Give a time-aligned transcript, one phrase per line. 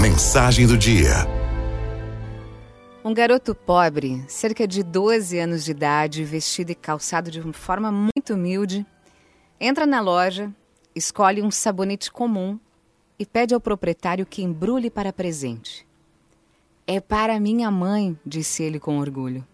[0.00, 1.12] Mensagem do dia.
[3.04, 7.92] Um garoto pobre, cerca de 12 anos de idade, vestido e calçado de uma forma
[7.92, 8.86] muito humilde,
[9.60, 10.52] entra na loja,
[10.94, 12.58] escolhe um sabonete comum
[13.18, 15.86] e pede ao proprietário que embrulhe para presente.
[16.86, 19.46] É para minha mãe, disse ele com orgulho.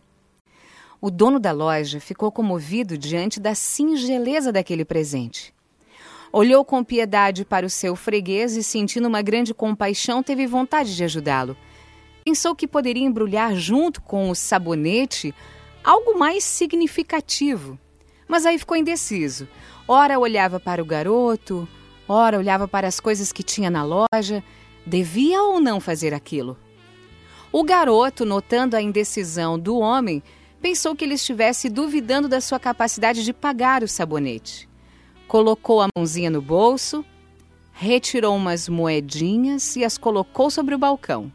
[1.00, 5.55] O dono da loja ficou comovido diante da singeleza daquele presente.
[6.30, 11.02] Olhou com piedade para o seu freguês e, sentindo uma grande compaixão, teve vontade de
[11.02, 11.56] ajudá-lo.
[12.22, 15.34] Pensou que poderia embrulhar junto com o sabonete
[15.82, 17.78] algo mais significativo.
[18.27, 19.48] Mas aí ficou indeciso.
[19.87, 21.66] Ora olhava para o garoto,
[22.06, 24.45] ora olhava para as coisas que tinha na loja.
[24.84, 26.59] Devia ou não fazer aquilo?
[27.51, 30.23] O garoto, notando a indecisão do homem,
[30.60, 34.67] pensou que ele estivesse duvidando da sua capacidade de pagar o sabonete
[35.28, 37.05] colocou a mãozinha no bolso,
[37.73, 41.30] retirou umas moedinhas e as colocou sobre o balcão.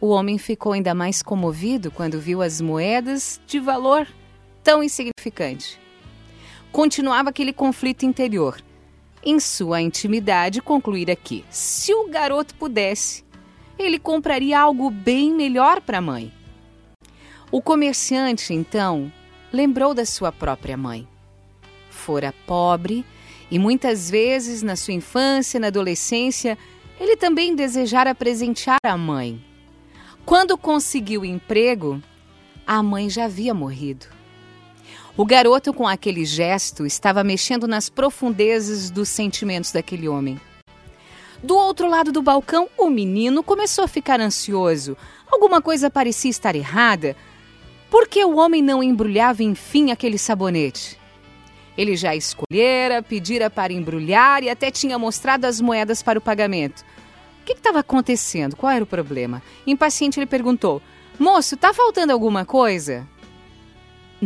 [0.00, 4.06] O homem ficou ainda mais comovido quando viu as moedas de valor
[4.62, 5.80] tão insignificante.
[6.72, 8.60] Continuava aquele conflito interior.
[9.24, 13.24] Em sua intimidade, concluíra que, se o garoto pudesse,
[13.78, 16.32] ele compraria algo bem melhor para a mãe.
[17.50, 19.10] O comerciante, então,
[19.52, 21.08] lembrou da sua própria mãe
[22.06, 23.04] fora pobre
[23.50, 26.56] e muitas vezes na sua infância na adolescência
[27.00, 29.44] ele também desejara presentear a mãe.
[30.24, 32.00] Quando conseguiu emprego,
[32.64, 34.06] a mãe já havia morrido.
[35.16, 40.40] O garoto, com aquele gesto, estava mexendo nas profundezas dos sentimentos daquele homem.
[41.42, 44.96] Do outro lado do balcão, o menino começou a ficar ansioso.
[45.30, 47.16] Alguma coisa parecia estar errada.
[47.90, 50.98] Por que o homem não embrulhava enfim aquele sabonete?
[51.76, 56.84] Ele já escolhera, pedira para embrulhar e até tinha mostrado as moedas para o pagamento.
[57.42, 58.56] O que estava acontecendo?
[58.56, 59.42] Qual era o problema?
[59.66, 60.80] Impaciente, ele perguntou:
[61.18, 63.06] Moço, está faltando alguma coisa?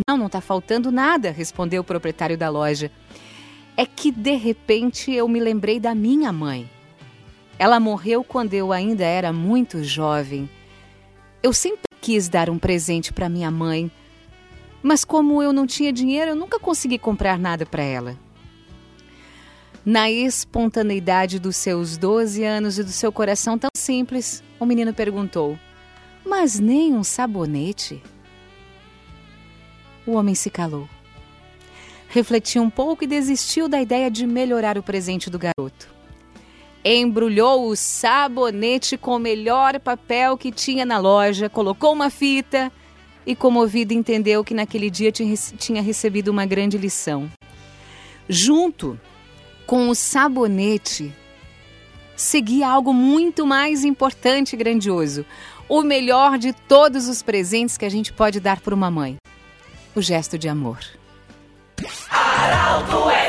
[0.09, 2.91] Não, não está faltando nada, respondeu o proprietário da loja.
[3.77, 6.71] É que de repente eu me lembrei da minha mãe.
[7.59, 10.49] Ela morreu quando eu ainda era muito jovem.
[11.43, 13.91] Eu sempre quis dar um presente para minha mãe
[14.83, 18.17] mas como eu não tinha dinheiro, eu nunca consegui comprar nada para ela.
[19.85, 25.59] Na espontaneidade dos seus 12 anos e do seu coração tão simples, o menino perguntou:
[26.25, 28.03] Mas nem um sabonete?
[30.07, 30.89] O homem se calou.
[32.09, 35.89] Refletiu um pouco e desistiu da ideia de melhorar o presente do garoto.
[36.85, 42.73] Embrulhou o sabonete com o melhor papel que tinha na loja, colocou uma fita
[43.27, 47.31] e, comovido, entendeu que naquele dia tinha recebido uma grande lição.
[48.29, 48.99] Junto
[49.67, 51.13] com o sabonete,
[52.17, 55.25] seguia algo muito mais importante e grandioso.
[55.69, 59.17] O melhor de todos os presentes que a gente pode dar para uma mãe:
[59.95, 60.79] o gesto de amor.
[62.11, 63.20] Araldo